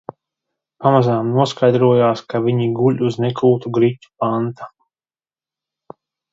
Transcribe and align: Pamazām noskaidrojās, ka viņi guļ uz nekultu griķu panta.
Pamazām 0.85 1.29
noskaidrojās, 1.35 2.25
ka 2.33 2.41
viņi 2.47 2.71
guļ 2.81 2.99
uz 3.11 3.21
nekultu 3.27 3.75
griķu 3.79 4.13
panta. 4.27 4.73